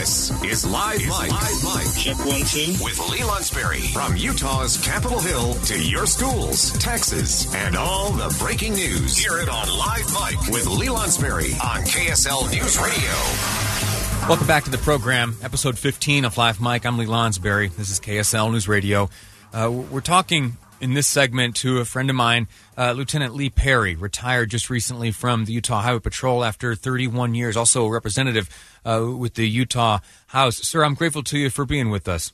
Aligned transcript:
This 0.00 0.30
is 0.44 0.64
Live 0.64 1.06
Mike. 1.08 1.30
Live 1.30 1.62
Mike. 1.62 1.94
Check 1.94 2.16
one, 2.20 2.40
two. 2.46 2.72
With 2.82 2.98
Lee 3.10 3.18
Lonsberry. 3.18 3.92
From 3.92 4.16
Utah's 4.16 4.78
Capitol 4.78 5.20
Hill 5.20 5.52
to 5.52 5.78
your 5.78 6.06
schools, 6.06 6.72
taxes, 6.78 7.54
and 7.54 7.76
all 7.76 8.10
the 8.10 8.34
breaking 8.38 8.72
news. 8.72 9.18
Hear 9.18 9.40
it 9.40 9.50
on 9.50 9.68
Live 9.68 10.10
Mike 10.14 10.40
with 10.46 10.66
Lee 10.66 10.86
Lonsberry 10.86 11.52
on 11.62 11.82
KSL 11.82 12.50
News 12.50 12.78
Radio. 12.78 14.26
Welcome 14.26 14.46
back 14.46 14.64
to 14.64 14.70
the 14.70 14.78
program, 14.78 15.36
episode 15.42 15.78
15 15.78 16.24
of 16.24 16.38
Live 16.38 16.62
Mike. 16.62 16.86
I'm 16.86 16.96
Lee 16.96 17.04
Lonsberry. 17.04 17.70
This 17.76 17.90
is 17.90 18.00
KSL 18.00 18.52
News 18.52 18.68
Radio. 18.68 19.10
Uh, 19.52 19.70
we're 19.70 20.00
talking 20.00 20.56
in 20.80 20.94
this 20.94 21.06
segment 21.06 21.56
to 21.56 21.78
a 21.78 21.84
friend 21.84 22.10
of 22.10 22.16
mine, 22.16 22.48
uh, 22.76 22.92
Lieutenant 22.92 23.34
Lee 23.34 23.50
Perry, 23.50 23.94
retired 23.94 24.50
just 24.50 24.70
recently 24.70 25.10
from 25.10 25.44
the 25.44 25.52
Utah 25.52 25.82
Highway 25.82 26.00
Patrol 26.00 26.44
after 26.44 26.74
31 26.74 27.34
years, 27.34 27.56
also 27.56 27.84
a 27.86 27.90
representative 27.90 28.48
uh, 28.84 29.06
with 29.16 29.34
the 29.34 29.48
Utah 29.48 29.98
House. 30.28 30.56
Sir, 30.56 30.84
I'm 30.84 30.94
grateful 30.94 31.22
to 31.24 31.38
you 31.38 31.50
for 31.50 31.64
being 31.64 31.90
with 31.90 32.08
us. 32.08 32.32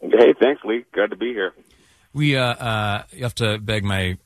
Hey, 0.00 0.34
thanks, 0.40 0.62
Lee. 0.64 0.84
Glad 0.92 1.10
to 1.10 1.16
be 1.16 1.32
here. 1.32 1.54
We 2.12 2.36
uh, 2.36 2.44
uh, 2.44 3.02
you 3.10 3.24
have 3.24 3.34
to 3.36 3.58
beg 3.58 3.84
my 3.84 4.18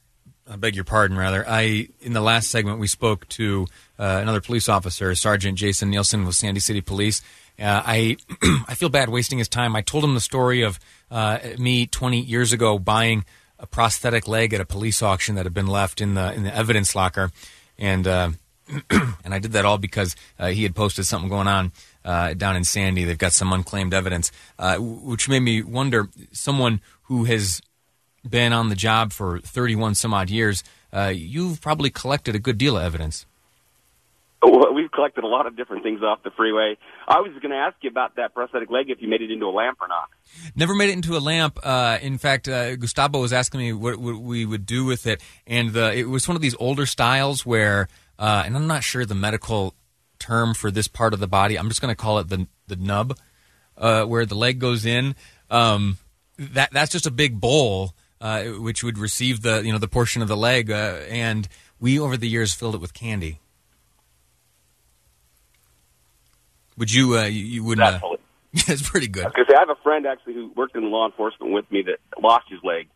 I 0.50 0.56
beg 0.56 0.74
your 0.74 0.84
pardon, 0.84 1.16
rather. 1.16 1.44
I 1.46 1.88
in 2.00 2.14
the 2.14 2.20
last 2.20 2.50
segment 2.50 2.78
we 2.78 2.86
spoke 2.86 3.28
to 3.30 3.66
uh, 3.98 4.18
another 4.22 4.40
police 4.40 4.68
officer, 4.68 5.14
Sergeant 5.14 5.58
Jason 5.58 5.90
Nielsen 5.90 6.24
with 6.24 6.36
Sandy 6.36 6.60
City 6.60 6.80
Police. 6.80 7.22
Uh, 7.58 7.82
I 7.84 8.16
I 8.68 8.74
feel 8.74 8.88
bad 8.88 9.08
wasting 9.08 9.38
his 9.38 9.48
time. 9.48 9.74
I 9.74 9.82
told 9.82 10.04
him 10.04 10.14
the 10.14 10.20
story 10.20 10.62
of 10.62 10.78
uh, 11.10 11.38
me 11.58 11.86
20 11.86 12.20
years 12.20 12.52
ago 12.52 12.78
buying 12.78 13.24
a 13.58 13.66
prosthetic 13.66 14.28
leg 14.28 14.54
at 14.54 14.60
a 14.60 14.64
police 14.64 15.02
auction 15.02 15.34
that 15.34 15.44
had 15.44 15.54
been 15.54 15.66
left 15.66 16.00
in 16.00 16.14
the 16.14 16.32
in 16.32 16.44
the 16.44 16.54
evidence 16.54 16.94
locker, 16.94 17.32
and 17.78 18.06
uh, 18.06 18.30
and 18.90 19.34
I 19.34 19.38
did 19.38 19.52
that 19.52 19.64
all 19.64 19.78
because 19.78 20.14
uh, 20.38 20.48
he 20.48 20.62
had 20.62 20.74
posted 20.74 21.06
something 21.06 21.28
going 21.28 21.48
on 21.48 21.72
uh, 22.04 22.34
down 22.34 22.54
in 22.54 22.64
Sandy. 22.64 23.04
They've 23.04 23.18
got 23.18 23.32
some 23.32 23.52
unclaimed 23.52 23.92
evidence, 23.92 24.30
uh, 24.58 24.76
which 24.78 25.28
made 25.28 25.40
me 25.40 25.62
wonder. 25.62 26.08
Someone 26.32 26.80
who 27.04 27.24
has 27.24 27.60
been 28.28 28.52
on 28.52 28.68
the 28.68 28.76
job 28.76 29.12
for 29.12 29.40
31 29.40 29.94
some 29.94 30.14
odd 30.14 30.30
years, 30.30 30.62
you've 31.12 31.60
probably 31.60 31.90
collected 31.90 32.36
a 32.36 32.38
good 32.38 32.58
deal 32.58 32.76
of 32.76 32.84
evidence. 32.84 33.26
Well, 34.40 34.72
we've 34.72 34.90
collected 34.90 35.24
a 35.24 35.26
lot 35.26 35.46
of 35.46 35.56
different 35.56 35.82
things 35.82 36.00
off 36.02 36.22
the 36.22 36.30
freeway. 36.30 36.76
I 37.08 37.20
was 37.20 37.32
going 37.42 37.50
to 37.50 37.56
ask 37.56 37.76
you 37.80 37.90
about 37.90 38.16
that 38.16 38.34
prosthetic 38.34 38.70
leg 38.70 38.88
if 38.88 39.02
you 39.02 39.08
made 39.08 39.20
it 39.20 39.32
into 39.32 39.46
a 39.46 39.50
lamp 39.50 39.78
or 39.80 39.88
not. 39.88 40.08
Never 40.54 40.74
made 40.74 40.90
it 40.90 40.92
into 40.92 41.16
a 41.16 41.18
lamp. 41.18 41.58
Uh, 41.62 41.98
in 42.00 42.18
fact, 42.18 42.48
uh, 42.48 42.76
Gustavo 42.76 43.20
was 43.20 43.32
asking 43.32 43.60
me 43.60 43.72
what, 43.72 43.96
what, 43.96 44.20
we 44.20 44.46
would 44.46 44.64
do 44.64 44.84
with 44.84 45.06
it, 45.06 45.20
and 45.46 45.72
the, 45.72 45.92
it 45.92 46.08
was 46.08 46.28
one 46.28 46.36
of 46.36 46.42
these 46.42 46.54
older 46.60 46.86
styles 46.86 47.44
where, 47.44 47.88
uh, 48.18 48.44
and 48.46 48.56
I'm 48.56 48.68
not 48.68 48.84
sure 48.84 49.04
the 49.04 49.14
medical 49.16 49.74
term 50.20 50.54
for 50.54 50.70
this 50.70 50.86
part 50.86 51.14
of 51.14 51.20
the 51.20 51.28
body. 51.28 51.58
I'm 51.58 51.68
just 51.68 51.80
going 51.80 51.92
to 51.92 52.00
call 52.00 52.18
it 52.18 52.28
the 52.28 52.46
the 52.66 52.76
nub, 52.76 53.16
uh, 53.76 54.04
where 54.04 54.26
the 54.26 54.34
leg 54.34 54.58
goes 54.58 54.86
in. 54.86 55.14
Um, 55.50 55.98
that 56.38 56.70
that's 56.72 56.92
just 56.92 57.06
a 57.06 57.10
big 57.10 57.40
bowl, 57.40 57.94
uh, 58.20 58.44
which 58.44 58.84
would 58.84 58.98
receive 58.98 59.42
the 59.42 59.62
you 59.64 59.72
know 59.72 59.78
the 59.78 59.88
portion 59.88 60.22
of 60.22 60.28
the 60.28 60.36
leg, 60.36 60.70
uh, 60.70 61.00
and 61.08 61.48
we 61.80 61.98
over 61.98 62.16
the 62.16 62.28
years 62.28 62.54
filled 62.54 62.74
it 62.74 62.80
with 62.80 62.94
candy. 62.94 63.40
Would 66.78 66.92
you? 66.92 67.18
Uh, 67.18 67.24
you, 67.24 67.44
you 67.44 67.64
would. 67.64 67.80
Uh, 67.80 67.92
Definitely. 67.92 68.18
it's 68.52 68.88
pretty 68.88 69.08
good. 69.08 69.24
Because 69.24 69.46
I 69.54 69.58
have 69.60 69.70
a 69.70 69.80
friend 69.82 70.06
actually 70.06 70.34
who 70.34 70.52
worked 70.56 70.74
in 70.74 70.90
law 70.90 71.06
enforcement 71.06 71.52
with 71.52 71.70
me 71.70 71.82
that 71.82 71.98
lost 72.22 72.46
his 72.48 72.60
leg, 72.64 72.88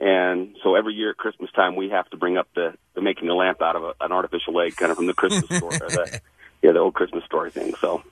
and 0.00 0.56
so 0.62 0.74
every 0.74 0.94
year 0.94 1.10
at 1.10 1.16
Christmas 1.16 1.50
time 1.52 1.76
we 1.76 1.88
have 1.90 2.08
to 2.10 2.16
bring 2.16 2.36
up 2.36 2.48
the, 2.54 2.74
the 2.94 3.00
making 3.00 3.28
a 3.30 3.34
lamp 3.34 3.62
out 3.62 3.76
of 3.76 3.82
a, 3.82 3.94
an 4.00 4.12
artificial 4.12 4.54
leg, 4.54 4.76
kind 4.76 4.90
of 4.90 4.96
from 4.96 5.06
the 5.06 5.14
Christmas 5.14 5.44
store, 5.56 5.70
the, 5.70 6.20
yeah, 6.62 6.72
the 6.72 6.78
old 6.78 6.92
Christmas 6.92 7.24
story 7.24 7.50
thing. 7.50 7.74
So 7.80 8.02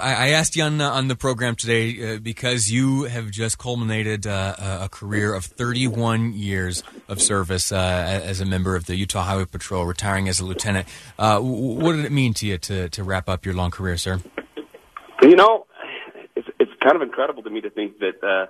I 0.00 0.14
I 0.14 0.28
asked 0.28 0.54
you 0.54 0.62
on, 0.62 0.80
uh, 0.80 0.90
on 0.90 1.08
the 1.08 1.16
program 1.16 1.56
today 1.56 2.14
uh, 2.14 2.18
because 2.18 2.70
you 2.70 3.04
have 3.04 3.30
just 3.32 3.58
culminated 3.58 4.26
uh, 4.26 4.54
a 4.58 4.84
a 4.84 4.88
career 4.88 5.34
of 5.34 5.44
31 5.44 6.34
years 6.34 6.84
of 7.08 7.20
service 7.20 7.72
uh, 7.72 8.20
as 8.24 8.40
a 8.40 8.44
member 8.44 8.76
of 8.76 8.86
the 8.86 8.94
Utah 8.94 9.22
Highway 9.24 9.46
Patrol, 9.46 9.84
retiring 9.84 10.28
as 10.28 10.38
a 10.38 10.44
lieutenant. 10.44 10.86
Uh, 11.18 11.40
what 11.40 11.96
did 11.96 12.04
it 12.04 12.12
mean 12.12 12.34
to 12.34 12.46
you 12.46 12.58
to, 12.58 12.88
to 12.90 13.02
wrap 13.02 13.28
up 13.28 13.44
your 13.44 13.54
long 13.54 13.70
career, 13.72 13.96
sir? 13.96 14.20
You 15.22 15.36
know, 15.36 15.66
it's 16.34 16.48
it's 16.58 16.72
kind 16.80 16.96
of 16.96 17.02
incredible 17.02 17.42
to 17.44 17.50
me 17.50 17.60
to 17.60 17.70
think 17.70 17.98
that 18.00 18.22
uh, 18.24 18.46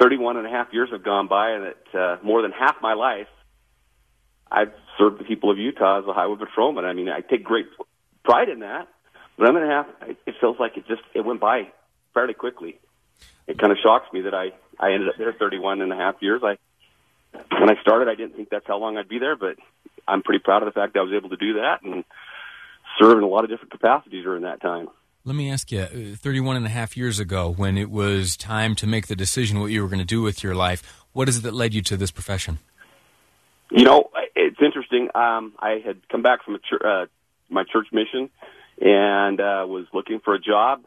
31 0.00 0.36
and 0.36 0.46
a 0.46 0.50
half 0.50 0.72
years 0.72 0.90
have 0.92 1.02
gone 1.02 1.26
by, 1.26 1.50
and 1.50 1.64
that 1.64 2.00
uh, 2.00 2.16
more 2.22 2.42
than 2.42 2.52
half 2.52 2.76
my 2.80 2.94
life 2.94 3.26
I've 4.50 4.72
served 4.98 5.20
the 5.20 5.24
people 5.24 5.50
of 5.50 5.58
Utah 5.58 6.00
as 6.00 6.06
a 6.06 6.12
highway 6.12 6.36
patrolman. 6.36 6.84
I 6.84 6.92
mean, 6.92 7.08
I 7.08 7.20
take 7.20 7.44
great 7.44 7.66
pride 8.24 8.48
in 8.48 8.60
that, 8.60 8.88
but 9.38 9.46
I'm 9.46 9.54
gonna 9.54 9.66
have. 9.66 9.86
It 10.26 10.34
feels 10.40 10.58
like 10.58 10.76
it 10.76 10.86
just 10.88 11.02
it 11.14 11.24
went 11.24 11.40
by 11.40 11.68
fairly 12.14 12.34
quickly. 12.34 12.78
It 13.46 13.58
kind 13.58 13.72
of 13.72 13.78
shocks 13.82 14.12
me 14.12 14.22
that 14.22 14.34
I 14.34 14.52
I 14.78 14.92
ended 14.92 15.08
up 15.08 15.16
there 15.18 15.32
31 15.32 15.82
and 15.82 15.92
a 15.92 15.96
half 15.96 16.16
years. 16.20 16.42
I 16.44 16.58
when 17.32 17.70
I 17.70 17.80
started, 17.80 18.08
I 18.08 18.16
didn't 18.16 18.34
think 18.34 18.50
that's 18.50 18.66
how 18.66 18.78
long 18.78 18.96
I'd 18.96 19.08
be 19.08 19.18
there, 19.18 19.36
but 19.36 19.56
I'm 20.08 20.22
pretty 20.22 20.42
proud 20.42 20.62
of 20.62 20.66
the 20.66 20.78
fact 20.78 20.94
that 20.94 21.00
I 21.00 21.02
was 21.04 21.12
able 21.12 21.30
to 21.30 21.36
do 21.36 21.54
that 21.54 21.82
and 21.82 22.04
serve 23.00 23.18
in 23.18 23.24
a 23.24 23.28
lot 23.28 23.44
of 23.44 23.50
different 23.50 23.70
capacities 23.70 24.24
during 24.24 24.42
that 24.42 24.60
time. 24.60 24.88
Let 25.24 25.36
me 25.36 25.50
ask 25.50 25.70
you, 25.70 25.80
uh, 25.80 26.16
31 26.16 26.56
and 26.56 26.64
a 26.64 26.70
half 26.70 26.96
years 26.96 27.18
ago, 27.18 27.52
when 27.52 27.76
it 27.76 27.90
was 27.90 28.38
time 28.38 28.74
to 28.76 28.86
make 28.86 29.08
the 29.08 29.16
decision 29.16 29.60
what 29.60 29.66
you 29.66 29.82
were 29.82 29.88
going 29.88 29.98
to 29.98 30.04
do 30.04 30.22
with 30.22 30.42
your 30.42 30.54
life, 30.54 30.82
what 31.12 31.28
is 31.28 31.38
it 31.38 31.42
that 31.42 31.52
led 31.52 31.74
you 31.74 31.82
to 31.82 31.96
this 31.98 32.10
profession? 32.10 32.58
You 33.70 33.84
know, 33.84 34.10
it's 34.34 34.60
interesting. 34.62 35.08
Um, 35.14 35.52
I 35.58 35.82
had 35.84 36.08
come 36.08 36.22
back 36.22 36.42
from 36.44 36.54
a 36.54 36.58
chur- 36.58 37.02
uh, 37.02 37.06
my 37.50 37.64
church 37.64 37.88
mission 37.92 38.30
and 38.80 39.40
uh, 39.40 39.66
was 39.68 39.86
looking 39.92 40.20
for 40.20 40.34
a 40.34 40.40
job, 40.40 40.84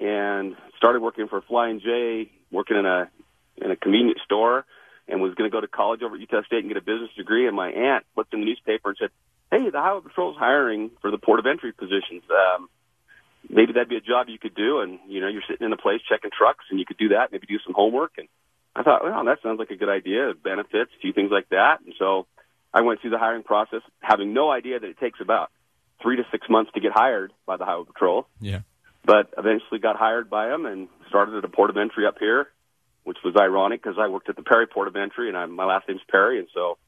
and 0.00 0.54
started 0.76 1.02
working 1.02 1.26
for 1.26 1.40
Flying 1.42 1.80
J, 1.80 2.30
working 2.52 2.76
in 2.76 2.86
a 2.86 3.10
in 3.56 3.72
a 3.72 3.76
convenience 3.76 4.20
store, 4.24 4.64
and 5.08 5.20
was 5.20 5.34
going 5.34 5.50
to 5.50 5.52
go 5.52 5.60
to 5.60 5.66
college 5.66 6.02
over 6.02 6.14
at 6.14 6.20
Utah 6.20 6.42
State 6.46 6.60
and 6.60 6.68
get 6.68 6.76
a 6.76 6.80
business 6.80 7.10
degree. 7.16 7.48
And 7.48 7.56
my 7.56 7.70
aunt 7.70 8.06
looked 8.16 8.32
in 8.32 8.40
the 8.40 8.46
newspaper 8.46 8.90
and 8.90 8.98
said, 8.98 9.10
"Hey, 9.50 9.68
the 9.68 9.80
Highway 9.80 10.02
Patrol's 10.02 10.36
hiring 10.38 10.92
for 11.00 11.10
the 11.10 11.18
port 11.18 11.40
of 11.40 11.46
entry 11.46 11.72
positions. 11.72 12.22
Um, 12.30 12.68
maybe 13.50 13.72
that'd 13.72 13.88
be 13.88 13.96
a 13.96 14.00
job 14.00 14.28
you 14.28 14.38
could 14.38 14.54
do. 14.54 14.80
And 14.80 14.98
you 15.06 15.20
know, 15.20 15.28
you're 15.28 15.42
sitting 15.48 15.66
in 15.66 15.72
a 15.72 15.76
place 15.76 16.00
checking 16.08 16.30
trucks, 16.30 16.64
and 16.70 16.78
you 16.78 16.86
could 16.86 16.98
do 16.98 17.10
that. 17.10 17.32
Maybe 17.32 17.46
do 17.46 17.58
some 17.64 17.74
homework." 17.74 18.12
And 18.16 18.28
I 18.74 18.82
thought, 18.82 19.02
well, 19.02 19.24
that 19.24 19.38
sounds 19.42 19.58
like 19.58 19.70
a 19.70 19.76
good 19.76 19.88
idea. 19.88 20.32
Benefits, 20.42 20.90
a 20.96 21.00
few 21.00 21.12
things 21.12 21.30
like 21.30 21.48
that. 21.50 21.80
And 21.84 21.94
so 21.98 22.26
I 22.72 22.82
went 22.82 23.00
through 23.00 23.10
the 23.10 23.18
hiring 23.18 23.42
process, 23.42 23.82
having 24.00 24.32
no 24.32 24.50
idea 24.50 24.78
that 24.78 24.88
it 24.88 24.98
takes 24.98 25.20
about 25.20 25.50
three 26.00 26.16
to 26.16 26.22
six 26.30 26.48
months 26.48 26.70
to 26.74 26.80
get 26.80 26.92
hired 26.92 27.32
by 27.46 27.56
the 27.56 27.64
Highway 27.64 27.84
Patrol. 27.86 28.26
Yeah. 28.40 28.60
But 29.04 29.32
eventually 29.36 29.80
got 29.80 29.96
hired 29.96 30.30
by 30.30 30.48
them 30.48 30.66
and 30.66 30.88
started 31.08 31.34
at 31.34 31.44
a 31.44 31.48
port 31.48 31.70
of 31.70 31.76
entry 31.76 32.06
up 32.06 32.16
here, 32.20 32.48
which 33.04 33.18
was 33.24 33.34
ironic 33.36 33.82
because 33.82 33.98
I 33.98 34.08
worked 34.08 34.28
at 34.28 34.36
the 34.36 34.42
Perry 34.42 34.66
Port 34.66 34.88
of 34.88 34.96
Entry, 34.96 35.28
and 35.28 35.36
I, 35.36 35.46
my 35.46 35.64
last 35.64 35.88
name's 35.88 36.02
Perry, 36.08 36.38
and 36.38 36.48
so 36.54 36.78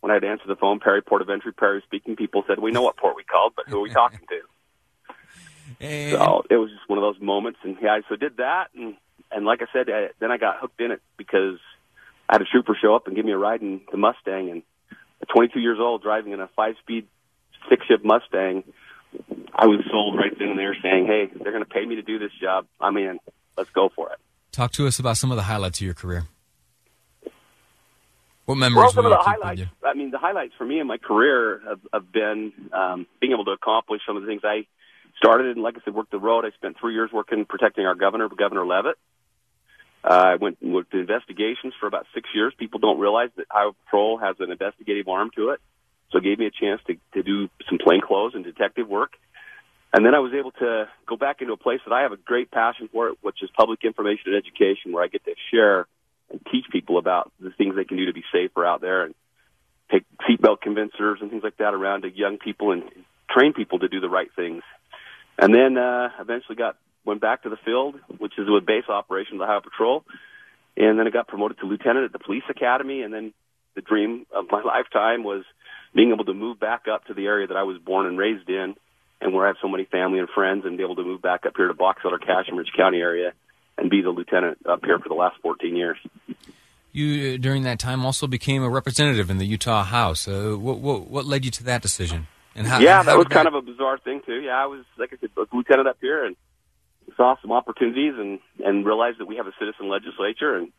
when 0.00 0.10
I 0.10 0.14
had 0.14 0.22
to 0.22 0.28
answer 0.28 0.44
the 0.46 0.56
phone, 0.56 0.80
Perry 0.80 1.00
Port 1.00 1.22
of 1.22 1.30
Entry, 1.30 1.52
Perry 1.52 1.82
speaking, 1.86 2.16
people 2.16 2.42
said, 2.46 2.58
"We 2.58 2.72
know 2.72 2.82
what 2.82 2.96
port 2.96 3.16
we 3.16 3.22
called, 3.22 3.52
but 3.54 3.68
who 3.68 3.78
are 3.78 3.82
we 3.82 3.90
talking 4.02 4.20
to?" 4.28 4.40
And, 5.80 6.12
So 6.12 6.44
it 6.50 6.56
was 6.56 6.70
just 6.70 6.88
one 6.88 6.98
of 6.98 7.02
those 7.02 7.20
moments, 7.20 7.58
and 7.62 7.76
yeah, 7.80 8.00
so 8.08 8.16
did 8.16 8.38
that, 8.38 8.68
and 8.74 8.96
and 9.30 9.44
like 9.44 9.60
I 9.62 9.66
said, 9.72 9.88
I, 9.88 10.08
then 10.18 10.32
I 10.32 10.38
got 10.38 10.58
hooked 10.60 10.80
in 10.80 10.90
it 10.90 11.00
because 11.16 11.58
I 12.28 12.34
had 12.34 12.42
a 12.42 12.46
trooper 12.46 12.76
show 12.80 12.94
up 12.94 13.06
and 13.06 13.14
give 13.14 13.24
me 13.24 13.32
a 13.32 13.38
ride 13.38 13.62
in 13.62 13.80
the 13.90 13.96
Mustang, 13.96 14.50
and 14.50 14.62
at 15.22 15.28
22 15.28 15.60
years 15.60 15.78
old, 15.78 16.02
driving 16.02 16.32
in 16.32 16.40
a 16.40 16.48
five-speed 16.56 17.06
six-shift 17.68 18.04
Mustang, 18.04 18.64
I 19.54 19.66
was 19.66 19.80
sold 19.90 20.16
right 20.16 20.36
then 20.38 20.48
and 20.48 20.58
there, 20.58 20.76
saying, 20.82 21.06
"Hey, 21.06 21.26
they're 21.26 21.52
going 21.52 21.64
to 21.64 21.70
pay 21.70 21.84
me 21.84 21.96
to 21.96 22.02
do 22.02 22.18
this 22.18 22.32
job. 22.40 22.66
I'm 22.80 22.96
in. 22.96 23.20
Let's 23.56 23.70
go 23.70 23.90
for 23.94 24.10
it." 24.12 24.18
talk 24.52 24.72
to 24.72 24.86
us 24.86 24.98
about 24.98 25.16
some 25.16 25.30
of 25.30 25.36
the 25.36 25.42
highlights 25.42 25.80
of 25.80 25.84
your 25.84 25.94
career. 25.94 26.24
What 28.46 28.56
memories 28.56 28.82
Well, 28.82 28.92
some 28.92 29.06
of 29.06 29.10
the 29.10 29.18
highlights. 29.18 29.60
you? 29.60 29.66
I 29.84 29.94
mean, 29.94 30.10
the 30.10 30.18
highlights 30.18 30.54
for 30.58 30.64
me 30.64 30.80
in 30.80 30.86
my 30.86 30.98
career 30.98 31.60
have, 31.68 31.80
have 31.92 32.12
been 32.12 32.52
um, 32.72 33.06
being 33.20 33.32
able 33.32 33.44
to 33.44 33.52
accomplish 33.52 34.02
some 34.06 34.16
of 34.16 34.22
the 34.22 34.28
things 34.28 34.42
I 34.44 34.66
started. 35.22 35.54
And 35.56 35.62
like 35.62 35.76
I 35.76 35.80
said, 35.84 35.94
worked 35.94 36.10
the 36.10 36.18
road. 36.18 36.44
I 36.44 36.50
spent 36.52 36.76
three 36.80 36.94
years 36.94 37.10
working 37.12 37.44
protecting 37.44 37.86
our 37.86 37.94
governor, 37.94 38.28
Governor 38.28 38.66
Leavitt. 38.66 38.96
Uh, 40.02 40.32
I 40.32 40.36
went 40.36 40.58
and 40.62 40.72
worked 40.72 40.94
investigations 40.94 41.74
for 41.78 41.86
about 41.86 42.06
six 42.14 42.28
years. 42.34 42.54
People 42.58 42.80
don't 42.80 42.98
realize 42.98 43.28
that 43.36 43.46
Highway 43.50 43.72
Patrol 43.84 44.18
has 44.18 44.36
an 44.40 44.50
investigative 44.50 45.08
arm 45.08 45.30
to 45.36 45.50
it, 45.50 45.60
so 46.10 46.18
it 46.18 46.24
gave 46.24 46.38
me 46.38 46.46
a 46.46 46.50
chance 46.50 46.80
to 46.86 46.96
to 47.12 47.22
do 47.22 47.50
some 47.68 47.78
plainclothes 47.78 48.34
and 48.34 48.42
detective 48.42 48.88
work. 48.88 49.12
And 49.92 50.06
then 50.06 50.14
I 50.14 50.20
was 50.20 50.32
able 50.32 50.52
to 50.52 50.88
go 51.06 51.16
back 51.16 51.42
into 51.42 51.52
a 51.52 51.56
place 51.56 51.80
that 51.84 51.92
I 51.92 52.02
have 52.02 52.12
a 52.12 52.16
great 52.16 52.50
passion 52.50 52.88
for, 52.92 53.12
which 53.20 53.42
is 53.42 53.50
public 53.56 53.80
information 53.84 54.32
and 54.32 54.36
education, 54.36 54.92
where 54.92 55.04
I 55.04 55.08
get 55.08 55.24
to 55.24 55.34
share 55.50 55.86
and 56.30 56.40
teach 56.50 56.64
people 56.70 56.96
about 56.96 57.32
the 57.40 57.50
things 57.50 57.74
they 57.74 57.84
can 57.84 57.96
do 57.96 58.06
to 58.06 58.12
be 58.12 58.24
safer 58.32 58.64
out 58.64 58.80
there 58.80 59.02
and 59.02 59.14
take 59.90 60.04
seatbelt 60.28 60.60
convincers 60.60 61.18
and 61.20 61.30
things 61.30 61.42
like 61.42 61.56
that 61.56 61.74
around 61.74 62.02
to 62.02 62.10
young 62.10 62.38
people 62.38 62.70
and 62.70 62.84
train 63.28 63.52
people 63.52 63.80
to 63.80 63.88
do 63.88 64.00
the 64.00 64.08
right 64.08 64.30
things. 64.34 64.62
And 65.38 65.54
then 65.54 65.78
uh, 65.78 66.10
eventually 66.20 66.56
got 66.56 66.76
went 67.04 67.20
back 67.20 67.42
to 67.44 67.48
the 67.48 67.56
field, 67.64 67.96
which 68.18 68.34
is 68.38 68.46
with 68.48 68.66
base 68.66 68.84
operations, 68.88 69.40
Highway 69.40 69.62
Patrol, 69.62 70.04
and 70.76 70.98
then 70.98 71.06
I 71.06 71.10
got 71.10 71.28
promoted 71.28 71.58
to 71.58 71.66
lieutenant 71.66 72.04
at 72.04 72.12
the 72.12 72.18
police 72.18 72.42
academy. 72.48 73.02
And 73.02 73.12
then 73.12 73.32
the 73.74 73.80
dream 73.80 74.26
of 74.34 74.46
my 74.50 74.62
lifetime 74.64 75.24
was 75.24 75.44
being 75.94 76.12
able 76.12 76.24
to 76.26 76.34
move 76.34 76.60
back 76.60 76.86
up 76.92 77.06
to 77.06 77.14
the 77.14 77.26
area 77.26 77.46
that 77.46 77.56
I 77.56 77.64
was 77.64 77.78
born 77.78 78.06
and 78.06 78.18
raised 78.18 78.48
in, 78.48 78.74
and 79.20 79.34
where 79.34 79.44
I 79.44 79.48
have 79.48 79.56
so 79.60 79.68
many 79.68 79.84
family 79.84 80.18
and 80.18 80.28
friends, 80.28 80.64
and 80.64 80.76
be 80.76 80.82
able 80.82 80.96
to 80.96 81.04
move 81.04 81.22
back 81.22 81.46
up 81.46 81.54
here 81.56 81.68
to 81.68 81.74
Box 81.74 82.02
Elder, 82.04 82.18
Ridge 82.52 82.72
County 82.76 82.98
area, 82.98 83.32
and 83.76 83.90
be 83.90 84.02
the 84.02 84.10
lieutenant 84.10 84.58
up 84.66 84.84
here 84.84 84.98
for 84.98 85.08
the 85.08 85.14
last 85.14 85.36
14 85.42 85.74
years. 85.74 85.96
You 86.92 87.38
during 87.38 87.62
that 87.64 87.78
time 87.78 88.04
also 88.04 88.26
became 88.26 88.62
a 88.62 88.68
representative 88.68 89.30
in 89.30 89.38
the 89.38 89.46
Utah 89.46 89.84
House. 89.84 90.26
Uh, 90.26 90.56
what, 90.58 90.78
what, 90.78 91.08
what 91.08 91.24
led 91.24 91.44
you 91.44 91.50
to 91.52 91.64
that 91.64 91.82
decision? 91.82 92.26
And 92.54 92.66
how, 92.66 92.80
yeah, 92.80 93.02
that 93.02 93.16
was 93.16 93.28
kind 93.28 93.46
of 93.46 93.54
a 93.54 93.62
bizarre 93.62 93.98
thing 93.98 94.22
too. 94.26 94.40
Yeah, 94.40 94.62
I 94.62 94.66
was 94.66 94.84
like 94.98 95.12
I 95.12 95.16
said, 95.20 95.30
a 95.36 95.54
lieutenant 95.54 95.88
up 95.88 95.98
here, 96.00 96.24
and 96.24 96.36
saw 97.16 97.36
some 97.40 97.52
opportunities 97.52 98.14
and 98.16 98.40
and 98.64 98.84
realized 98.84 99.18
that 99.18 99.26
we 99.26 99.36
have 99.36 99.46
a 99.46 99.52
citizen 99.58 99.88
legislature, 99.88 100.56
and 100.56 100.72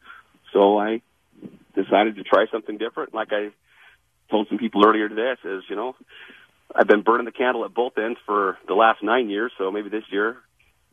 so 0.53 0.77
I 0.77 1.01
decided 1.75 2.15
to 2.17 2.23
try 2.23 2.45
something 2.51 2.77
different. 2.77 3.13
Like 3.13 3.29
I 3.31 3.49
told 4.29 4.47
some 4.49 4.57
people 4.57 4.85
earlier 4.85 5.07
today, 5.07 5.31
I 5.31 5.35
says, 5.43 5.63
you 5.69 5.75
know, 5.75 5.95
I've 6.75 6.87
been 6.87 7.01
burning 7.01 7.25
the 7.25 7.31
candle 7.31 7.65
at 7.65 7.73
both 7.73 7.97
ends 7.97 8.19
for 8.25 8.57
the 8.67 8.73
last 8.73 9.03
nine 9.03 9.29
years, 9.29 9.51
so 9.57 9.71
maybe 9.71 9.89
this 9.89 10.03
year, 10.11 10.37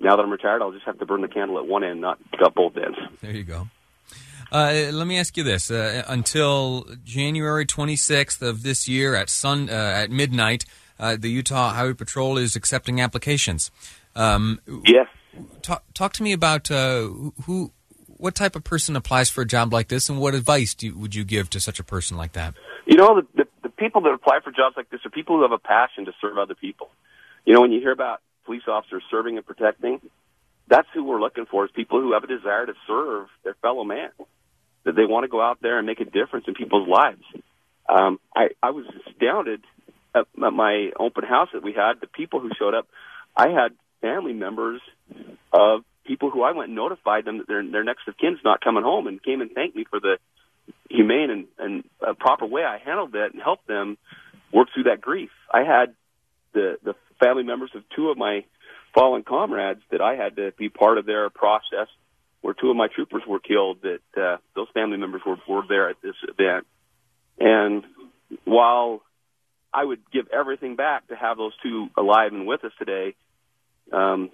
now 0.00 0.16
that 0.16 0.22
I'm 0.22 0.30
retired, 0.30 0.62
I'll 0.62 0.72
just 0.72 0.86
have 0.86 0.98
to 0.98 1.06
burn 1.06 1.22
the 1.22 1.28
candle 1.28 1.58
at 1.58 1.66
one 1.66 1.84
end, 1.84 2.00
not 2.00 2.18
at 2.44 2.54
both 2.54 2.76
ends. 2.76 2.98
There 3.20 3.32
you 3.32 3.44
go. 3.44 3.68
Uh, 4.50 4.90
let 4.92 5.06
me 5.06 5.18
ask 5.18 5.36
you 5.36 5.42
this: 5.42 5.70
uh, 5.70 6.02
until 6.08 6.86
January 7.04 7.66
26th 7.66 8.42
of 8.42 8.62
this 8.62 8.88
year 8.88 9.14
at 9.14 9.28
sun 9.28 9.68
uh, 9.68 9.72
at 9.72 10.10
midnight, 10.10 10.64
uh, 10.98 11.16
the 11.18 11.30
Utah 11.30 11.70
Highway 11.70 11.94
Patrol 11.94 12.38
is 12.38 12.56
accepting 12.56 13.00
applications. 13.00 13.70
Um, 14.16 14.60
yes. 14.84 15.06
Talk, 15.62 15.84
talk 15.94 16.12
to 16.14 16.22
me 16.22 16.32
about 16.32 16.70
uh, 16.70 17.08
who, 17.44 17.72
what 18.06 18.34
type 18.34 18.56
of 18.56 18.64
person 18.64 18.96
applies 18.96 19.30
for 19.30 19.42
a 19.42 19.46
job 19.46 19.72
like 19.72 19.88
this, 19.88 20.08
and 20.08 20.18
what 20.18 20.34
advice 20.34 20.74
you, 20.80 20.96
would 20.98 21.14
you 21.14 21.24
give 21.24 21.50
to 21.50 21.60
such 21.60 21.78
a 21.78 21.84
person 21.84 22.16
like 22.16 22.32
that? 22.32 22.54
You 22.86 22.96
know, 22.96 23.20
the, 23.20 23.44
the, 23.44 23.48
the 23.62 23.68
people 23.68 24.00
that 24.02 24.12
apply 24.12 24.40
for 24.42 24.50
jobs 24.50 24.76
like 24.76 24.90
this 24.90 25.00
are 25.04 25.10
people 25.10 25.36
who 25.36 25.42
have 25.42 25.52
a 25.52 25.58
passion 25.58 26.06
to 26.06 26.12
serve 26.20 26.38
other 26.38 26.54
people. 26.54 26.88
You 27.44 27.54
know, 27.54 27.60
when 27.60 27.70
you 27.70 27.80
hear 27.80 27.92
about 27.92 28.20
police 28.44 28.62
officers 28.66 29.02
serving 29.10 29.36
and 29.36 29.46
protecting, 29.46 30.00
that's 30.68 30.88
who 30.92 31.04
we're 31.04 31.20
looking 31.20 31.46
for 31.46 31.64
is 31.64 31.70
people 31.70 32.00
who 32.00 32.12
have 32.12 32.24
a 32.24 32.26
desire 32.26 32.66
to 32.66 32.74
serve 32.86 33.28
their 33.44 33.54
fellow 33.62 33.84
man, 33.84 34.10
that 34.88 34.96
they 34.96 35.04
want 35.04 35.24
to 35.24 35.28
go 35.28 35.42
out 35.42 35.58
there 35.60 35.76
and 35.76 35.86
make 35.86 36.00
a 36.00 36.06
difference 36.06 36.46
in 36.48 36.54
people's 36.54 36.88
lives. 36.88 37.22
Um, 37.90 38.18
I, 38.34 38.48
I 38.62 38.70
was 38.70 38.86
astounded 39.06 39.62
at, 40.14 40.22
at 40.42 40.52
my 40.52 40.92
open 40.98 41.24
house 41.24 41.48
that 41.52 41.62
we 41.62 41.74
had, 41.74 42.00
the 42.00 42.06
people 42.06 42.40
who 42.40 42.48
showed 42.58 42.72
up. 42.72 42.88
I 43.36 43.48
had 43.48 43.72
family 44.00 44.32
members 44.32 44.80
of 45.52 45.84
people 46.06 46.30
who 46.30 46.42
I 46.42 46.52
went 46.52 46.68
and 46.68 46.76
notified 46.76 47.26
them 47.26 47.36
that 47.36 47.46
their, 47.46 47.62
their 47.70 47.84
next 47.84 48.08
of 48.08 48.16
kin's 48.16 48.38
not 48.42 48.62
coming 48.62 48.82
home 48.82 49.06
and 49.06 49.22
came 49.22 49.42
and 49.42 49.52
thanked 49.52 49.76
me 49.76 49.84
for 49.84 50.00
the 50.00 50.16
humane 50.88 51.30
and, 51.30 51.44
and 51.58 51.84
a 52.00 52.14
proper 52.14 52.46
way 52.46 52.62
I 52.64 52.78
handled 52.78 53.12
that 53.12 53.34
and 53.34 53.42
helped 53.42 53.66
them 53.66 53.98
work 54.54 54.68
through 54.72 54.84
that 54.84 55.02
grief. 55.02 55.30
I 55.52 55.64
had 55.64 55.94
the 56.54 56.78
the 56.82 56.94
family 57.20 57.42
members 57.42 57.72
of 57.74 57.82
two 57.94 58.08
of 58.08 58.16
my 58.16 58.46
fallen 58.94 59.22
comrades 59.22 59.80
that 59.90 60.00
I 60.00 60.14
had 60.14 60.36
to 60.36 60.52
be 60.56 60.70
part 60.70 60.96
of 60.96 61.04
their 61.04 61.28
process 61.28 61.88
where 62.40 62.54
two 62.54 62.70
of 62.70 62.76
my 62.76 62.88
troopers 62.88 63.22
were 63.26 63.40
killed 63.40 63.78
that 63.82 64.20
uh, 64.20 64.36
those 64.54 64.68
family 64.72 64.96
members 64.96 65.22
were, 65.26 65.36
were 65.48 65.62
there 65.68 65.90
at 65.90 65.96
this 66.02 66.14
event. 66.22 66.66
And 67.38 67.84
while 68.44 69.02
I 69.72 69.84
would 69.84 70.00
give 70.12 70.28
everything 70.32 70.76
back 70.76 71.08
to 71.08 71.16
have 71.16 71.36
those 71.36 71.52
two 71.62 71.88
alive 71.96 72.32
and 72.32 72.46
with 72.46 72.64
us 72.64 72.72
today, 72.78 73.14
um, 73.92 74.30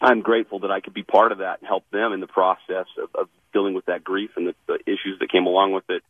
I'm 0.00 0.20
grateful 0.20 0.60
that 0.60 0.70
I 0.70 0.80
could 0.80 0.94
be 0.94 1.02
part 1.02 1.32
of 1.32 1.38
that 1.38 1.60
and 1.60 1.68
help 1.68 1.88
them 1.90 2.12
in 2.12 2.20
the 2.20 2.26
process 2.26 2.86
of, 3.00 3.08
of 3.14 3.28
dealing 3.52 3.74
with 3.74 3.86
that 3.86 4.02
grief 4.02 4.30
and 4.36 4.48
the, 4.48 4.54
the 4.66 4.78
issues 4.86 5.18
that 5.20 5.30
came 5.30 5.46
along 5.46 5.72
with 5.72 5.84
it. 5.88 6.02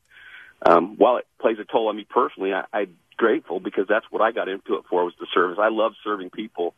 Um, 0.65 0.97
while 0.97 1.17
it 1.17 1.27
plays 1.41 1.59
a 1.59 1.65
toll 1.65 1.89
on 1.89 1.97
me 1.97 2.07
personally, 2.09 2.53
I, 2.53 2.65
I'm 2.73 2.97
grateful 3.17 3.61
because 3.61 3.87
that's 3.89 4.07
what 4.11 4.23
I 4.23 4.33
got 4.33 4.49
into 4.49 4.77
it 4.77 4.85
for 4.89 5.05
was 5.05 5.15
the 5.19 5.27
service. 5.35 5.59
I 5.61 5.69
love 5.69 5.93
serving 6.05 6.31
people, 6.31 6.75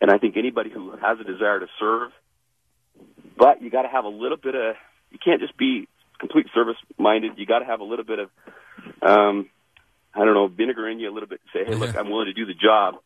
and 0.00 0.10
I 0.10 0.18
think 0.18 0.36
anybody 0.36 0.70
who 0.70 0.92
has 0.92 1.18
a 1.18 1.24
desire 1.24 1.60
to 1.60 1.66
serve, 1.80 2.12
but 3.36 3.62
you 3.62 3.70
got 3.70 3.82
to 3.82 3.88
have 3.88 4.04
a 4.04 4.08
little 4.08 4.36
bit 4.36 4.54
of. 4.54 4.76
You 5.10 5.18
can't 5.24 5.40
just 5.40 5.56
be 5.56 5.88
complete 6.18 6.46
service 6.54 6.76
minded. 6.98 7.32
You 7.36 7.46
got 7.46 7.60
to 7.60 7.64
have 7.64 7.80
a 7.80 7.84
little 7.84 8.04
bit 8.04 8.18
of, 8.18 8.30
um, 9.02 9.48
I 10.14 10.24
don't 10.24 10.34
know, 10.34 10.48
vinegar 10.48 10.88
in 10.88 10.98
you 10.98 11.10
a 11.10 11.14
little 11.14 11.28
bit. 11.28 11.40
Say, 11.52 11.64
hey, 11.64 11.74
look, 11.74 11.96
I'm 11.96 12.10
willing 12.10 12.26
to 12.26 12.32
do 12.32 12.46
the 12.46 12.54
job 12.54 12.96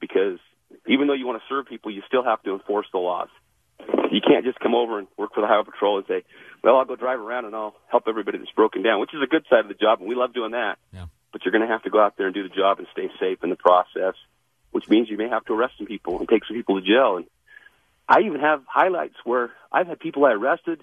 because 0.00 0.38
even 0.86 1.06
though 1.06 1.14
you 1.14 1.26
want 1.26 1.40
to 1.40 1.44
serve 1.48 1.66
people, 1.66 1.90
you 1.90 2.02
still 2.06 2.24
have 2.24 2.42
to 2.42 2.52
enforce 2.54 2.86
the 2.92 2.98
laws. 2.98 3.28
You 4.10 4.20
can't 4.26 4.44
just 4.44 4.58
come 4.58 4.74
over 4.74 4.98
and 4.98 5.06
work 5.16 5.34
for 5.34 5.40
the 5.40 5.46
highway 5.46 5.64
patrol 5.64 5.98
and 5.98 6.06
say, 6.06 6.24
"Well, 6.62 6.76
I'll 6.76 6.84
go 6.84 6.96
drive 6.96 7.20
around 7.20 7.44
and 7.44 7.54
I'll 7.54 7.74
help 7.88 8.04
everybody 8.08 8.38
that's 8.38 8.50
broken 8.52 8.82
down," 8.82 9.00
which 9.00 9.14
is 9.14 9.22
a 9.22 9.26
good 9.26 9.44
side 9.50 9.60
of 9.60 9.68
the 9.68 9.74
job, 9.74 10.00
and 10.00 10.08
we 10.08 10.14
love 10.14 10.32
doing 10.32 10.52
that. 10.52 10.78
Yeah. 10.92 11.06
But 11.32 11.44
you're 11.44 11.52
going 11.52 11.66
to 11.66 11.72
have 11.72 11.82
to 11.82 11.90
go 11.90 12.00
out 12.00 12.16
there 12.16 12.26
and 12.26 12.34
do 12.34 12.42
the 12.42 12.54
job 12.54 12.78
and 12.78 12.88
stay 12.92 13.10
safe 13.20 13.44
in 13.44 13.50
the 13.50 13.56
process, 13.56 14.14
which 14.70 14.88
means 14.88 15.10
you 15.10 15.18
may 15.18 15.28
have 15.28 15.44
to 15.46 15.52
arrest 15.52 15.74
some 15.76 15.86
people 15.86 16.18
and 16.18 16.28
take 16.28 16.44
some 16.46 16.56
people 16.56 16.80
to 16.80 16.86
jail. 16.86 17.18
And 17.18 17.26
I 18.08 18.20
even 18.20 18.40
have 18.40 18.62
highlights 18.66 19.16
where 19.24 19.50
I've 19.72 19.86
had 19.86 19.98
people 19.98 20.24
I 20.24 20.32
arrested 20.32 20.80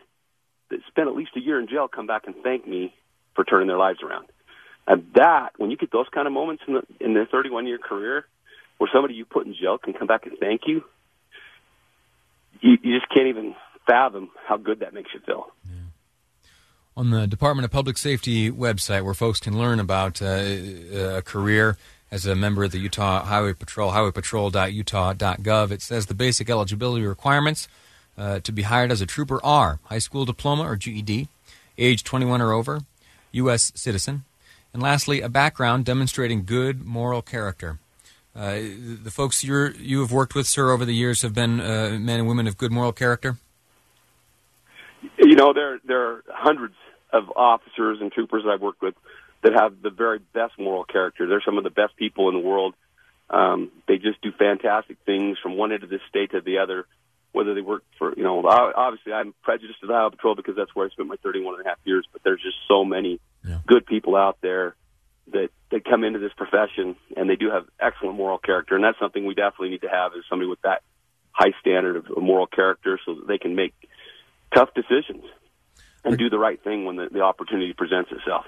that 0.69 0.79
spent 0.87 1.07
at 1.07 1.15
least 1.15 1.31
a 1.35 1.39
year 1.39 1.59
in 1.59 1.67
jail 1.67 1.87
come 1.87 2.07
back 2.07 2.23
and 2.25 2.35
thank 2.43 2.67
me 2.67 2.93
for 3.35 3.43
turning 3.43 3.67
their 3.67 3.77
lives 3.77 3.99
around. 4.03 4.27
And 4.87 5.07
that, 5.15 5.51
when 5.57 5.71
you 5.71 5.77
get 5.77 5.91
those 5.91 6.07
kind 6.13 6.27
of 6.27 6.33
moments 6.33 6.63
in, 6.67 6.73
the, 6.73 6.83
in 6.99 7.13
their 7.13 7.25
31 7.25 7.67
year 7.67 7.77
career, 7.77 8.25
where 8.77 8.89
somebody 8.93 9.13
you 9.13 9.25
put 9.25 9.45
in 9.45 9.55
jail 9.55 9.77
can 9.77 9.93
come 9.93 10.07
back 10.07 10.25
and 10.25 10.37
thank 10.39 10.61
you, 10.65 10.83
you, 12.59 12.77
you 12.81 12.99
just 12.99 13.09
can't 13.09 13.27
even 13.27 13.55
fathom 13.87 14.29
how 14.47 14.57
good 14.57 14.81
that 14.81 14.93
makes 14.93 15.11
you 15.13 15.21
feel. 15.25 15.47
Yeah. 15.65 16.49
On 16.95 17.09
the 17.09 17.27
Department 17.27 17.65
of 17.65 17.71
Public 17.71 17.97
Safety 17.97 18.51
website, 18.51 19.03
where 19.03 19.13
folks 19.13 19.39
can 19.39 19.57
learn 19.57 19.79
about 19.79 20.21
uh, 20.21 20.25
a 20.25 21.21
career 21.21 21.77
as 22.13 22.27
a 22.27 22.35
member 22.35 22.63
of 22.63 22.71
the 22.71 22.77
Utah 22.77 23.23
Highway 23.23 23.53
Patrol, 23.53 23.91
highwaypatrol.utah.gov, 23.91 25.71
it 25.71 25.81
says 25.81 26.05
the 26.05 26.13
basic 26.13 26.47
eligibility 26.47 27.03
requirements 27.03 27.67
uh, 28.15 28.39
to 28.41 28.51
be 28.51 28.61
hired 28.61 28.91
as 28.91 29.01
a 29.01 29.07
trooper 29.07 29.43
are 29.43 29.79
high 29.85 29.97
school 29.97 30.23
diploma 30.23 30.61
or 30.61 30.75
GED, 30.75 31.27
age 31.79 32.03
21 32.03 32.39
or 32.39 32.53
over, 32.53 32.81
U.S. 33.31 33.71
citizen, 33.73 34.25
and 34.73 34.83
lastly, 34.83 35.21
a 35.21 35.29
background 35.29 35.85
demonstrating 35.85 36.45
good 36.45 36.85
moral 36.85 37.23
character. 37.23 37.79
Uh, 38.35 38.59
the 39.03 39.11
folks 39.11 39.43
you 39.43 39.73
you 39.79 40.01
have 40.01 40.11
worked 40.11 40.35
with, 40.35 40.45
sir, 40.45 40.69
over 40.69 40.85
the 40.85 40.93
years 40.93 41.23
have 41.23 41.33
been 41.33 41.59
uh, 41.59 41.97
men 41.99 42.19
and 42.19 42.27
women 42.27 42.45
of 42.45 42.59
good 42.59 42.71
moral 42.71 42.91
character. 42.91 43.37
You 45.17 45.35
know, 45.35 45.51
there 45.51 45.79
there 45.83 46.01
are 46.01 46.23
hundreds 46.29 46.75
of 47.11 47.31
officers 47.35 47.99
and 48.01 48.11
troopers 48.11 48.43
I've 48.47 48.61
worked 48.61 48.83
with 48.83 48.93
that 49.43 49.53
have 49.53 49.81
the 49.81 49.89
very 49.89 50.19
best 50.33 50.53
moral 50.57 50.83
character. 50.85 51.27
They're 51.27 51.43
some 51.45 51.57
of 51.57 51.63
the 51.63 51.69
best 51.69 51.95
people 51.95 52.29
in 52.29 52.35
the 52.35 52.47
world. 52.47 52.73
Um, 53.29 53.71
they 53.87 53.97
just 53.97 54.21
do 54.21 54.31
fantastic 54.31 54.97
things 55.05 55.37
from 55.41 55.57
one 55.57 55.71
end 55.71 55.83
of 55.83 55.89
the 55.89 55.99
state 56.09 56.31
to 56.31 56.41
the 56.41 56.59
other. 56.59 56.85
Whether 57.33 57.55
they 57.55 57.61
work 57.61 57.83
for, 57.97 58.13
you 58.15 58.23
know, 58.23 58.45
obviously 58.45 59.11
I'm 59.11 59.33
prejudiced 59.41 59.81
to 59.81 59.87
the 59.87 59.93
Highway 59.93 60.11
Patrol 60.11 60.35
because 60.35 60.55
that's 60.55 60.73
where 60.75 60.85
I 60.85 60.89
spent 60.89 61.09
my 61.09 61.15
31 61.23 61.55
and 61.55 61.65
a 61.65 61.69
half 61.69 61.79
years. 61.83 62.05
But 62.11 62.23
there's 62.23 62.41
just 62.41 62.57
so 62.67 62.85
many 62.85 63.19
yeah. 63.43 63.57
good 63.65 63.85
people 63.85 64.15
out 64.15 64.37
there 64.41 64.75
that 65.31 65.49
that 65.71 65.83
come 65.83 66.03
into 66.03 66.19
this 66.19 66.33
profession 66.37 66.95
and 67.17 67.27
they 67.27 67.35
do 67.35 67.49
have 67.49 67.65
excellent 67.79 68.17
moral 68.17 68.37
character, 68.37 68.75
and 68.75 68.83
that's 68.83 68.99
something 68.99 69.25
we 69.25 69.33
definitely 69.33 69.69
need 69.69 69.81
to 69.81 69.89
have 69.89 70.11
is 70.15 70.23
somebody 70.29 70.47
with 70.47 70.61
that 70.61 70.83
high 71.31 71.53
standard 71.59 71.95
of 71.95 72.05
moral 72.21 72.45
character, 72.45 72.99
so 73.03 73.15
that 73.15 73.27
they 73.27 73.39
can 73.39 73.55
make 73.55 73.73
tough 74.53 74.69
decisions 74.75 75.23
and 76.03 76.17
do 76.17 76.29
the 76.29 76.37
right 76.37 76.63
thing 76.63 76.85
when 76.85 76.97
the, 76.97 77.09
the 77.11 77.21
opportunity 77.21 77.73
presents 77.73 78.11
itself. 78.11 78.45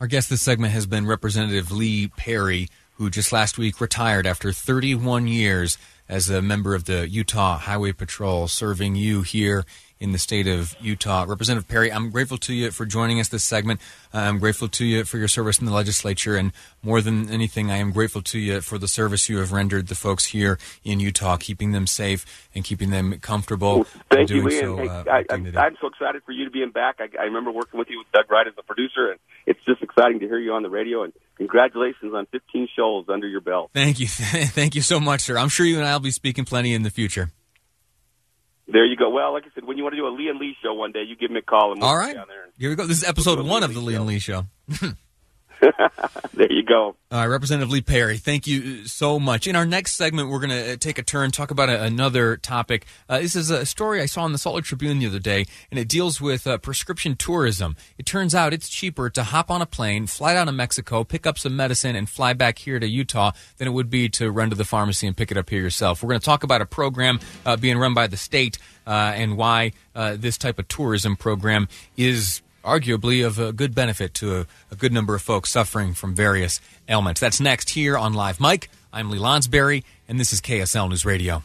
Our 0.00 0.08
guest 0.08 0.28
this 0.28 0.42
segment 0.42 0.72
has 0.72 0.86
been 0.86 1.06
Representative 1.06 1.70
Lee 1.70 2.08
Perry, 2.08 2.68
who 2.94 3.10
just 3.10 3.32
last 3.32 3.58
week 3.58 3.80
retired 3.80 4.26
after 4.26 4.52
31 4.52 5.28
years 5.28 5.78
as 6.08 6.28
a 6.28 6.42
member 6.42 6.74
of 6.74 6.84
the 6.84 7.08
Utah 7.08 7.58
Highway 7.58 7.92
Patrol, 7.92 8.48
serving 8.48 8.96
you 8.96 9.22
here 9.22 9.64
in 10.04 10.12
the 10.12 10.18
state 10.18 10.46
of 10.46 10.76
Utah. 10.80 11.24
Representative 11.26 11.66
Perry, 11.66 11.90
I'm 11.90 12.10
grateful 12.10 12.36
to 12.36 12.52
you 12.52 12.70
for 12.70 12.84
joining 12.84 13.20
us 13.20 13.28
this 13.28 13.42
segment. 13.42 13.80
I'm 14.12 14.38
grateful 14.38 14.68
to 14.68 14.84
you 14.84 15.04
for 15.04 15.16
your 15.16 15.28
service 15.28 15.58
in 15.58 15.64
the 15.64 15.72
legislature, 15.72 16.36
and 16.36 16.52
more 16.82 17.00
than 17.00 17.30
anything, 17.30 17.70
I 17.70 17.78
am 17.78 17.90
grateful 17.90 18.20
to 18.20 18.38
you 18.38 18.60
for 18.60 18.76
the 18.76 18.86
service 18.86 19.30
you 19.30 19.38
have 19.38 19.50
rendered 19.50 19.88
the 19.88 19.94
folks 19.94 20.26
here 20.26 20.58
in 20.84 21.00
Utah, 21.00 21.38
keeping 21.38 21.72
them 21.72 21.86
safe 21.86 22.48
and 22.54 22.62
keeping 22.64 22.90
them 22.90 23.18
comfortable. 23.20 23.76
Well, 23.76 23.86
thank 24.10 24.28
you, 24.28 24.44
Lee. 24.44 24.60
So, 24.60 24.78
uh, 24.78 25.04
I, 25.10 25.24
am 25.34 25.76
so 25.80 25.86
excited 25.86 26.22
for 26.24 26.32
you 26.32 26.44
to 26.44 26.50
be 26.50 26.62
in 26.62 26.70
back. 26.70 26.96
I, 27.00 27.08
I 27.18 27.24
remember 27.24 27.50
working 27.50 27.78
with 27.78 27.88
you 27.88 27.98
with 27.98 28.12
Doug 28.12 28.30
Wright 28.30 28.46
as 28.46 28.54
the 28.54 28.62
producer, 28.62 29.10
and 29.10 29.18
it's 29.46 29.60
just 29.64 29.82
exciting 29.82 30.20
to 30.20 30.26
hear 30.26 30.38
you 30.38 30.52
on 30.52 30.62
the 30.62 30.70
radio. 30.70 31.02
And 31.02 31.14
congratulations 31.38 32.12
on 32.14 32.26
15 32.26 32.68
shows 32.76 33.06
under 33.08 33.26
your 33.26 33.40
belt. 33.40 33.70
Thank 33.72 34.00
you. 34.00 34.06
Thank 34.08 34.74
you 34.74 34.82
so 34.82 35.00
much, 35.00 35.22
sir. 35.22 35.38
I'm 35.38 35.48
sure 35.48 35.64
you 35.64 35.78
and 35.78 35.86
I 35.86 35.94
will 35.94 36.00
be 36.00 36.10
speaking 36.10 36.44
plenty 36.44 36.74
in 36.74 36.82
the 36.82 36.90
future. 36.90 37.30
There 38.66 38.84
you 38.84 38.96
go. 38.96 39.10
Well, 39.10 39.32
like 39.32 39.44
I 39.44 39.48
said, 39.54 39.64
when 39.64 39.76
you 39.76 39.82
want 39.82 39.94
to 39.94 40.00
do 40.00 40.06
a 40.06 40.14
Lee 40.14 40.28
and 40.28 40.38
Lee 40.38 40.56
show 40.62 40.72
one 40.72 40.92
day, 40.92 41.02
you 41.02 41.16
give 41.16 41.30
me 41.30 41.38
a 41.38 41.42
call 41.42 41.72
and 41.72 41.80
we'll 41.80 41.90
All 41.90 41.96
right. 41.96 42.16
Here 42.58 42.70
we 42.70 42.76
go. 42.76 42.86
This 42.86 42.98
is 42.98 43.04
episode 43.04 43.44
one 43.44 43.62
of 43.62 43.74
the 43.74 43.80
Lee 43.80 43.94
and 43.94 44.06
Lee 44.06 44.18
show. 44.18 44.46
there 46.34 46.52
you 46.52 46.62
go. 46.62 46.96
All 47.10 47.20
right, 47.20 47.26
Representative 47.26 47.70
Lee 47.70 47.80
Perry, 47.80 48.18
thank 48.18 48.46
you 48.46 48.86
so 48.86 49.18
much. 49.18 49.46
In 49.46 49.56
our 49.56 49.64
next 49.64 49.96
segment, 49.96 50.28
we're 50.30 50.40
going 50.40 50.50
to 50.50 50.72
uh, 50.72 50.76
take 50.76 50.98
a 50.98 51.02
turn, 51.02 51.30
talk 51.30 51.50
about 51.50 51.68
a, 51.68 51.82
another 51.82 52.36
topic. 52.36 52.86
Uh, 53.08 53.20
this 53.20 53.36
is 53.36 53.50
a 53.50 53.64
story 53.64 54.00
I 54.00 54.06
saw 54.06 54.26
in 54.26 54.32
the 54.32 54.38
Salt 54.38 54.56
Lake 54.56 54.64
Tribune 54.64 54.98
the 54.98 55.06
other 55.06 55.18
day, 55.18 55.46
and 55.70 55.78
it 55.78 55.88
deals 55.88 56.20
with 56.20 56.46
uh, 56.46 56.58
prescription 56.58 57.16
tourism. 57.16 57.76
It 57.98 58.06
turns 58.06 58.34
out 58.34 58.52
it's 58.52 58.68
cheaper 58.68 59.10
to 59.10 59.22
hop 59.22 59.50
on 59.50 59.62
a 59.62 59.66
plane, 59.66 60.06
fly 60.06 60.34
down 60.34 60.46
to 60.46 60.52
Mexico, 60.52 61.04
pick 61.04 61.26
up 61.26 61.38
some 61.38 61.56
medicine, 61.56 61.94
and 61.94 62.08
fly 62.08 62.32
back 62.32 62.58
here 62.58 62.78
to 62.80 62.86
Utah 62.86 63.32
than 63.58 63.68
it 63.68 63.72
would 63.72 63.90
be 63.90 64.08
to 64.10 64.30
run 64.30 64.50
to 64.50 64.56
the 64.56 64.64
pharmacy 64.64 65.06
and 65.06 65.16
pick 65.16 65.30
it 65.30 65.36
up 65.36 65.50
here 65.50 65.60
yourself. 65.60 66.02
We're 66.02 66.10
going 66.10 66.20
to 66.20 66.26
talk 66.26 66.42
about 66.42 66.62
a 66.62 66.66
program 66.66 67.20
uh, 67.46 67.56
being 67.56 67.78
run 67.78 67.94
by 67.94 68.06
the 68.06 68.16
state 68.16 68.58
uh, 68.86 69.12
and 69.14 69.36
why 69.36 69.72
uh, 69.94 70.16
this 70.18 70.38
type 70.38 70.58
of 70.58 70.68
tourism 70.68 71.16
program 71.16 71.68
is 71.96 72.42
arguably 72.64 73.24
of 73.24 73.38
a 73.38 73.52
good 73.52 73.74
benefit 73.74 74.14
to 74.14 74.36
a, 74.36 74.46
a, 74.70 74.76
good 74.76 74.92
number 74.92 75.14
of 75.14 75.22
folks 75.22 75.50
suffering 75.50 75.94
from 75.94 76.14
various 76.14 76.60
ailments. 76.88 77.20
That's 77.20 77.40
next 77.40 77.70
here 77.70 77.96
on 77.96 78.14
Live 78.14 78.40
Mike. 78.40 78.70
I'm 78.92 79.10
Lee 79.10 79.18
Lonsberry, 79.18 79.84
and 80.08 80.18
this 80.18 80.32
is 80.32 80.40
KSL 80.40 80.88
News 80.88 81.04
Radio. 81.04 81.44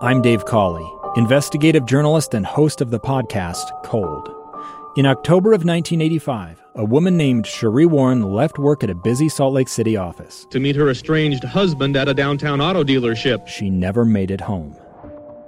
I'm 0.00 0.22
Dave 0.22 0.44
Cawley, 0.44 0.88
investigative 1.16 1.86
journalist 1.86 2.34
and 2.34 2.46
host 2.46 2.80
of 2.80 2.90
the 2.90 3.00
podcast 3.00 3.70
Cold. 3.82 4.32
In 4.96 5.04
October 5.04 5.50
of 5.50 5.64
1985, 5.64 6.62
a 6.76 6.84
woman 6.84 7.16
named 7.16 7.44
Sheree 7.44 7.86
Warren 7.86 8.22
left 8.22 8.58
work 8.58 8.82
at 8.84 8.90
a 8.90 8.94
busy 8.94 9.28
Salt 9.28 9.52
Lake 9.52 9.68
City 9.68 9.96
office 9.96 10.46
to 10.50 10.60
meet 10.60 10.76
her 10.76 10.88
estranged 10.88 11.44
husband 11.44 11.96
at 11.96 12.08
a 12.08 12.14
downtown 12.14 12.60
auto 12.60 12.84
dealership. 12.84 13.46
She 13.46 13.68
never 13.68 14.04
made 14.04 14.30
it 14.30 14.40
home. 14.40 14.76